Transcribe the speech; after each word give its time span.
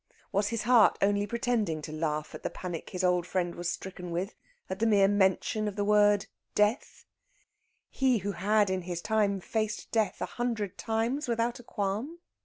Was 0.31 0.47
his 0.49 0.63
heart 0.63 0.97
only 1.03 1.27
pretending 1.27 1.79
to 1.83 1.91
laugh 1.91 2.33
at 2.33 2.41
the 2.41 2.49
panic 2.49 2.89
his 2.89 3.03
old 3.03 3.27
friend 3.27 3.53
was 3.53 3.69
stricken 3.69 4.09
with 4.09 4.33
at 4.67 4.79
the 4.79 4.87
mere 4.87 5.07
mention 5.07 5.67
of 5.67 5.75
the 5.75 5.83
word 5.83 6.25
"death" 6.55 7.05
he 7.87 8.17
who 8.17 8.31
had 8.31 8.71
in 8.71 8.81
his 8.81 8.99
time 8.99 9.39
faced 9.39 9.91
death 9.91 10.19
a 10.19 10.25
hundred 10.25 10.75
times 10.75 11.27
without 11.27 11.59
a 11.59 11.63
qualm? 11.63 12.17